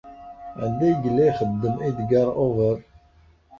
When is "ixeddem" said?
1.31-1.75